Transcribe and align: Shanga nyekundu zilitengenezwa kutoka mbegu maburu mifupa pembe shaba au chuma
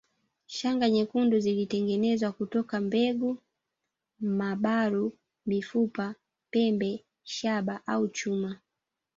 Shanga 0.47 0.89
nyekundu 0.89 1.39
zilitengenezwa 1.39 2.31
kutoka 2.31 2.75
mbegu 2.87 3.37
maburu 4.39 5.17
mifupa 5.45 6.05
pembe 6.51 7.05
shaba 7.33 7.75
au 7.87 8.07
chuma 8.07 8.51